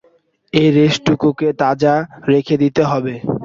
[0.53, 1.93] এই রেশটুকুকে তাজা
[2.29, 3.13] রেখে দিতে হবে।